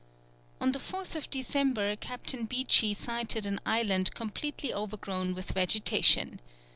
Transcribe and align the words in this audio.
On 0.59 0.71
the 0.71 0.79
4th 0.79 1.29
December, 1.29 1.95
Captain 1.95 2.47
Beechey 2.47 2.95
sighted 2.95 3.45
an 3.45 3.61
island 3.67 4.15
completely 4.15 4.73
overgrown 4.73 5.35
with 5.35 5.51
vegetation. 5.51 6.39